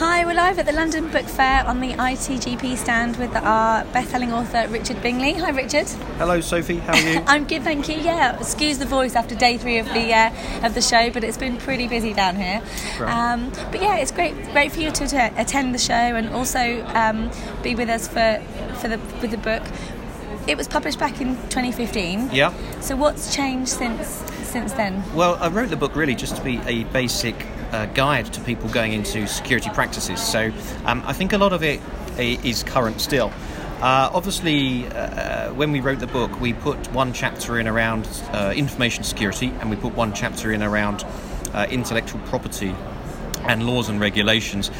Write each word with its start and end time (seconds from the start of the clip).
Hi, 0.00 0.24
we're 0.24 0.32
live 0.32 0.58
at 0.58 0.64
the 0.64 0.72
London 0.72 1.10
Book 1.10 1.26
Fair 1.26 1.62
on 1.66 1.80
the 1.80 1.92
ITGP 1.92 2.78
stand 2.78 3.18
with 3.18 3.36
our 3.36 3.84
best-selling 3.92 4.32
author 4.32 4.66
Richard 4.68 5.02
Bingley. 5.02 5.34
Hi, 5.34 5.50
Richard. 5.50 5.88
Hello, 6.16 6.40
Sophie. 6.40 6.78
How 6.78 6.94
are 6.94 7.00
you? 7.00 7.22
I'm 7.26 7.46
good, 7.46 7.62
thank 7.64 7.86
you. 7.86 7.96
Yeah, 7.96 8.34
excuse 8.38 8.78
the 8.78 8.86
voice 8.86 9.14
after 9.14 9.34
day 9.34 9.58
three 9.58 9.76
of 9.76 9.84
the 9.88 10.14
uh, 10.14 10.66
of 10.66 10.72
the 10.72 10.80
show, 10.80 11.10
but 11.10 11.22
it's 11.22 11.36
been 11.36 11.58
pretty 11.58 11.86
busy 11.86 12.14
down 12.14 12.36
here. 12.36 12.62
Right. 12.98 13.12
Um, 13.12 13.52
but 13.70 13.82
yeah, 13.82 13.96
it's 13.96 14.10
great 14.10 14.34
great 14.52 14.72
for 14.72 14.80
you 14.80 14.90
to, 14.90 15.06
to 15.06 15.32
attend 15.38 15.74
the 15.74 15.78
show 15.78 15.92
and 15.92 16.30
also 16.30 16.82
um, 16.94 17.30
be 17.62 17.74
with 17.74 17.90
us 17.90 18.08
for 18.08 18.42
for 18.76 18.88
the 18.88 18.96
with 19.20 19.32
the 19.32 19.36
book. 19.36 19.62
It 20.50 20.56
was 20.56 20.66
published 20.66 20.98
back 20.98 21.20
in 21.20 21.36
2015. 21.50 22.30
Yeah. 22.32 22.52
So 22.80 22.96
what's 22.96 23.32
changed 23.32 23.68
since 23.68 24.08
since 24.42 24.72
then? 24.72 25.00
Well, 25.14 25.36
I 25.36 25.46
wrote 25.46 25.70
the 25.70 25.76
book 25.76 25.94
really 25.94 26.16
just 26.16 26.34
to 26.34 26.42
be 26.42 26.60
a 26.66 26.82
basic 26.90 27.36
uh, 27.70 27.86
guide 27.86 28.32
to 28.32 28.40
people 28.40 28.68
going 28.68 28.92
into 28.92 29.28
security 29.28 29.70
practices. 29.70 30.20
So 30.20 30.50
um, 30.86 31.04
I 31.06 31.12
think 31.12 31.34
a 31.34 31.38
lot 31.38 31.52
of 31.52 31.62
it 31.62 31.80
is 32.18 32.64
current 32.64 33.00
still. 33.00 33.32
Uh, 33.80 34.10
obviously, 34.12 34.88
uh, 34.88 35.54
when 35.54 35.70
we 35.70 35.78
wrote 35.78 36.00
the 36.00 36.08
book, 36.08 36.40
we 36.40 36.52
put 36.52 36.78
one 36.92 37.12
chapter 37.12 37.60
in 37.60 37.68
around 37.68 38.08
uh, 38.32 38.52
information 38.56 39.04
security 39.04 39.52
and 39.60 39.70
we 39.70 39.76
put 39.76 39.94
one 39.94 40.12
chapter 40.12 40.50
in 40.50 40.64
around 40.64 41.04
uh, 41.54 41.68
intellectual 41.70 42.20
property 42.22 42.74
and 43.44 43.68
laws 43.68 43.88
and 43.88 44.00
regulations. 44.00 44.72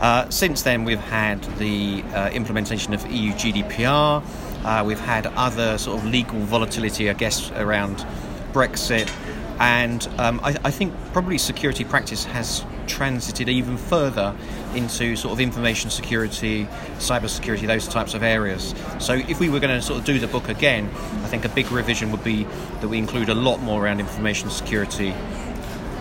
Uh, 0.00 0.28
since 0.28 0.62
then, 0.62 0.84
we've 0.84 0.98
had 0.98 1.42
the 1.58 2.02
uh, 2.14 2.30
implementation 2.30 2.92
of 2.92 3.10
EU 3.10 3.32
GDPR. 3.32 4.22
Uh, 4.64 4.84
we've 4.84 5.00
had 5.00 5.26
other 5.28 5.78
sort 5.78 5.98
of 5.98 6.04
legal 6.04 6.38
volatility, 6.40 7.08
I 7.08 7.14
guess, 7.14 7.50
around 7.52 8.04
Brexit. 8.52 9.10
And 9.58 10.06
um, 10.18 10.40
I, 10.42 10.56
I 10.64 10.70
think 10.70 10.92
probably 11.12 11.38
security 11.38 11.84
practice 11.84 12.24
has 12.24 12.64
transited 12.86 13.48
even 13.48 13.78
further 13.78 14.34
into 14.74 15.16
sort 15.16 15.32
of 15.32 15.40
information 15.40 15.88
security, 15.88 16.66
cyber 16.98 17.28
security, 17.28 17.66
those 17.66 17.88
types 17.88 18.12
of 18.12 18.22
areas. 18.22 18.74
So 18.98 19.14
if 19.14 19.40
we 19.40 19.48
were 19.48 19.60
going 19.60 19.74
to 19.74 19.82
sort 19.82 19.98
of 19.98 20.04
do 20.04 20.18
the 20.18 20.26
book 20.26 20.48
again, 20.48 20.90
I 21.22 21.28
think 21.28 21.46
a 21.46 21.48
big 21.48 21.72
revision 21.72 22.12
would 22.12 22.22
be 22.22 22.44
that 22.80 22.88
we 22.88 22.98
include 22.98 23.30
a 23.30 23.34
lot 23.34 23.60
more 23.60 23.84
around 23.84 24.00
information 24.00 24.50
security 24.50 25.14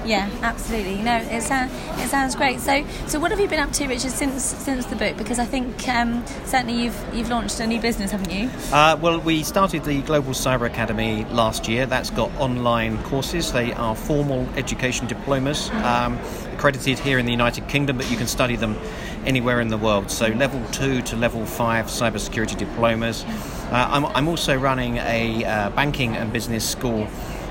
Yeah, 0.06 0.30
absolutely. 0.44 1.02
No, 1.02 1.18
it 1.18 1.42
sounds 1.42 1.72
it 2.00 2.10
sounds 2.10 2.36
great. 2.36 2.60
So, 2.60 2.86
so 3.08 3.20
what 3.20 3.32
have 3.32 3.40
you 3.40 3.48
been 3.48 3.60
up 3.60 3.72
to, 3.74 3.88
Richard, 3.88 4.12
since 4.12 4.44
since 4.44 4.86
the 4.86 4.96
book? 4.96 5.18
Because 5.18 5.40
I 5.40 5.46
think 5.46 5.88
um, 5.90 6.24
certainly 6.46 6.84
you've 6.84 7.06
you've 7.14 7.30
launched 7.30 7.60
a 7.60 7.66
new 7.66 7.82
business, 7.82 8.12
haven't 8.12 8.32
you? 8.32 8.50
Uh, 8.72 8.98
well, 9.02 9.20
we 9.20 9.42
started 9.44 9.84
the 9.84 10.02
Global 10.04 10.34
Cyber 10.34 10.68
Academy 10.68 11.26
last 11.26 11.68
year. 11.68 11.88
That's 11.88 12.12
got 12.12 12.32
online 12.40 13.02
courses. 13.04 13.52
They 13.52 13.74
are 13.74 13.96
formal 13.96 14.48
education 14.56 15.08
diplomas, 15.08 15.72
um, 15.84 16.20
accredited 16.54 17.00
here 17.00 17.18
in 17.18 17.26
the 17.26 17.32
United 17.32 17.68
Kingdom, 17.68 17.98
but 17.98 18.10
you 18.12 18.18
can 18.18 18.28
study 18.28 18.56
them 18.56 18.78
anywhere 19.26 19.60
in 19.60 19.70
the 19.70 19.78
world. 19.78 20.12
So, 20.12 20.28
level 20.28 20.64
two 20.72 21.02
to 21.04 21.16
level 21.16 21.46
five 21.46 21.88
cybersecurity 21.88 22.58
diplomas. 22.58 23.24
Uh, 23.72 23.88
I'm, 23.90 24.06
I'm 24.06 24.28
also 24.28 24.56
running 24.56 24.98
a 24.98 25.44
uh, 25.44 25.70
banking 25.72 26.16
and 26.16 26.32
business 26.32 26.70
school 26.70 27.08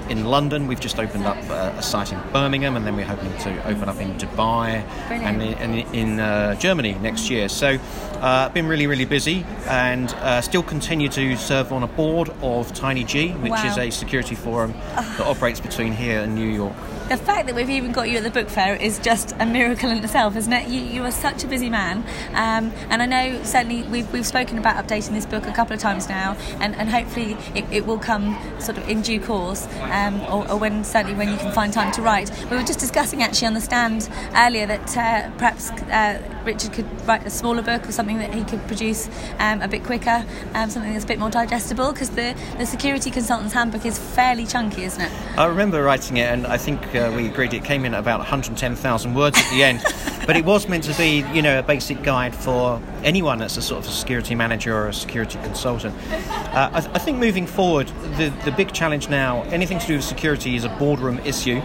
in 0.08 0.24
London. 0.24 0.66
We've 0.66 0.80
just 0.80 0.98
opened 0.98 1.24
up 1.24 1.36
uh, 1.50 1.72
a 1.77 1.83
site 1.83 2.12
in 2.12 2.20
Birmingham, 2.33 2.77
and 2.77 2.86
then 2.86 2.97
we're 2.97 3.05
hoping 3.05 3.33
to 3.38 3.66
open 3.69 3.88
up 3.88 4.00
in 4.00 4.14
Dubai 4.19 4.84
Brilliant. 5.08 5.42
and 5.42 5.42
in, 5.42 5.55
and 5.55 5.94
in 5.94 6.20
uh, 6.20 6.55
Germany 6.56 6.94
next 6.94 7.30
year. 7.30 7.48
So, 7.48 7.78
uh, 8.20 8.48
been 8.50 8.66
really, 8.66 8.86
really 8.86 9.05
busy, 9.05 9.44
and 9.69 10.11
uh, 10.14 10.41
still 10.41 10.62
continue 10.62 11.08
to 11.11 11.36
serve 11.36 11.72
on 11.72 11.83
a 11.83 11.86
board 11.88 12.30
of 12.42 12.72
Tiny 12.74 13.05
G, 13.05 13.30
which 13.33 13.50
Wow. 13.52 13.66
is 13.70 13.78
a 13.78 13.91
security 13.91 14.34
forum 14.34 14.72
that 14.96 15.20
operates 15.20 15.61
between 15.61 15.92
here 15.92 16.20
and 16.20 16.34
New 16.34 16.48
York. 16.48 16.74
The 17.08 17.18
fact 17.18 17.46
that 17.48 17.55
we've 17.55 17.68
even 17.68 17.92
got 17.92 18.08
you 18.08 18.16
at 18.16 18.22
the 18.24 18.30
book 18.30 18.48
fair 18.48 18.77
is 18.77 18.98
just 18.98 19.34
a 19.39 19.44
miracle 19.44 19.91
in 19.91 19.98
itself, 20.02 20.36
isn't 20.36 20.52
it? 20.52 20.68
You, 20.68 20.80
you 20.80 21.05
are 21.05 21.11
such 21.11 21.44
a 21.44 21.46
busy 21.46 21.68
man, 21.68 21.98
um, 22.33 22.72
and 22.89 23.02
I 23.02 23.06
know 23.06 23.42
certainly 23.44 23.83
we've, 23.83 24.11
we've 24.11 24.27
spoken 24.27 24.56
about 24.56 24.83
updating 24.83 25.11
this 25.11 25.27
book 25.27 25.46
a 25.46 25.52
couple 25.52 25.74
of 25.74 25.80
times 25.80 26.08
now, 26.08 26.34
and, 26.61 26.74
and 26.77 26.89
hopefully 26.89 27.36
it, 27.55 27.66
it 27.70 27.84
will 27.86 27.98
come 27.98 28.39
sort 28.58 28.78
of 28.78 28.89
in 28.89 29.02
due 29.02 29.20
course, 29.20 29.67
um, 29.94 30.20
or, 30.22 30.50
or 30.50 30.58
when 30.58 30.84
certainly 30.84 31.16
when 31.16 31.30
you 31.30 31.36
can 31.36 31.52
find 31.52 31.72
time 31.72 31.92
to 31.92 32.02
write. 32.02 32.30
We 32.50 32.56
were 32.56 32.62
just 32.62 32.80
discussing 32.80 33.22
actually 33.22 33.46
on 33.46 33.55
the 33.55 33.60
stand 33.60 34.08
earlier 34.36 34.66
that 34.66 34.96
uh, 34.96 35.30
perhaps 35.38 35.70
uh, 35.70 36.20
Richard 36.44 36.72
could 36.72 36.86
write 37.06 37.24
a 37.24 37.30
smaller 37.30 37.62
book 37.62 37.88
or 37.88 37.92
something 37.92 38.18
that 38.18 38.34
he 38.34 38.44
could 38.44 38.66
produce 38.66 39.08
um, 39.38 39.62
a 39.62 39.68
bit 39.68 39.84
quicker, 39.84 40.24
um, 40.54 40.68
something 40.68 40.92
that's 40.92 41.04
a 41.04 41.08
bit 41.08 41.18
more 41.18 41.30
digestible, 41.30 41.92
because 41.92 42.10
the, 42.10 42.34
the 42.58 42.66
Security 42.66 43.10
Consultant's 43.10 43.54
Handbook 43.54 43.86
is 43.86 43.98
fairly 43.98 44.46
chunky, 44.46 44.83
isn't 44.84 45.00
it? 45.00 45.12
I 45.38 45.46
remember 45.46 45.83
writing 45.83 46.16
it, 46.16 46.33
and 46.33 46.46
I 46.46 46.58
think 46.58 46.94
uh, 46.94 47.12
we 47.14 47.27
agreed 47.27 47.54
it 47.54 47.64
came 47.64 47.84
in 47.84 47.94
about 47.94 48.18
110,000 48.18 49.14
words 49.14 49.38
at 49.38 49.50
the 49.50 49.62
end. 49.62 49.84
but 50.27 50.36
it 50.36 50.45
was 50.45 50.68
meant 50.68 50.85
to 50.85 50.95
be, 50.95 51.24
you 51.33 51.42
know, 51.42 51.58
a 51.58 51.62
basic 51.62 52.02
guide 52.02 52.35
for 52.35 52.80
anyone 53.02 53.39
that's 53.39 53.57
a 53.57 53.62
sort 53.62 53.85
of 53.85 53.89
a 53.89 53.92
security 53.92 54.35
manager 54.35 54.74
or 54.74 54.89
a 54.89 54.95
security 54.95 55.39
consultant. 55.42 55.95
Uh, 56.11 56.70
I, 56.73 56.79
I 56.79 56.98
think 56.98 57.18
moving 57.18 57.46
forward, 57.46 57.89
the, 58.17 58.33
the 58.45 58.52
big 58.52 58.73
challenge 58.73 59.08
now, 59.08 59.42
anything 59.45 59.79
to 59.79 59.86
do 59.86 59.96
with 59.96 60.05
security, 60.05 60.57
is 60.57 60.64
a 60.64 60.68
boardroom 60.70 61.18
issue. 61.20 61.61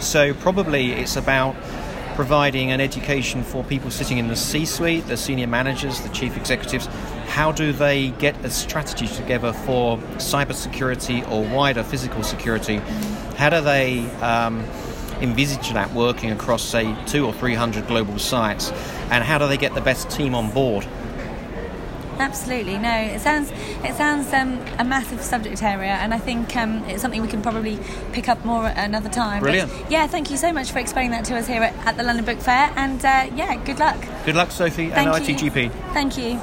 So 0.00 0.34
probably 0.34 0.92
it's 0.92 1.16
about 1.16 1.54
providing 2.14 2.70
an 2.70 2.80
education 2.80 3.42
for 3.42 3.64
people 3.64 3.90
sitting 3.90 4.18
in 4.18 4.28
the 4.28 4.36
C-suite, 4.36 5.06
the 5.06 5.16
senior 5.16 5.46
managers, 5.46 6.00
the 6.00 6.10
chief 6.10 6.36
executives. 6.36 6.86
How 7.26 7.52
do 7.52 7.72
they 7.72 8.10
get 8.10 8.36
a 8.44 8.50
strategy 8.50 9.06
together 9.06 9.52
for 9.52 9.96
cybersecurity 10.18 11.26
or 11.30 11.42
wider 11.54 11.82
physical 11.82 12.22
security? 12.22 12.76
How 13.36 13.48
do 13.48 13.62
they 13.62 14.00
um, 14.20 14.62
envisage 15.22 15.72
that 15.72 15.92
working 15.94 16.30
across, 16.30 16.62
say, 16.62 16.94
two 17.06 17.24
or 17.26 17.32
three 17.32 17.54
hundred 17.54 17.86
global 17.86 18.18
sites? 18.18 18.70
And 19.10 19.24
how 19.24 19.38
do 19.38 19.46
they 19.48 19.56
get 19.56 19.74
the 19.74 19.80
best 19.80 20.10
team 20.10 20.34
on 20.34 20.50
board? 20.50 20.86
Absolutely, 22.18 22.78
no. 22.78 22.94
It 22.94 23.20
sounds 23.20 23.50
it 23.82 23.94
sounds 23.96 24.32
um, 24.32 24.58
a 24.78 24.84
massive 24.84 25.22
subject 25.22 25.62
area, 25.62 25.92
and 25.92 26.12
I 26.12 26.18
think 26.18 26.54
um, 26.56 26.84
it's 26.84 27.02
something 27.02 27.20
we 27.22 27.28
can 27.28 27.42
probably 27.42 27.78
pick 28.12 28.28
up 28.28 28.44
more 28.44 28.66
at 28.66 28.86
another 28.88 29.08
time. 29.08 29.40
But, 29.40 29.46
Brilliant. 29.46 29.90
yeah, 29.90 30.06
thank 30.06 30.30
you 30.30 30.36
so 30.36 30.52
much 30.52 30.70
for 30.70 30.78
explaining 30.78 31.12
that 31.12 31.24
to 31.26 31.36
us 31.36 31.46
here 31.46 31.62
at, 31.62 31.74
at 31.86 31.96
the 31.96 32.02
London 32.02 32.24
Book 32.24 32.38
Fair, 32.38 32.72
and 32.76 33.04
uh, 33.04 33.30
yeah, 33.34 33.56
good 33.64 33.78
luck. 33.78 33.96
Good 34.24 34.36
luck, 34.36 34.50
Sophie, 34.50 34.90
Thank 34.90 35.08
and 35.08 35.28
you. 35.28 35.34
ITGP. 35.34 35.72
Thank 35.92 36.18
you. 36.18 36.40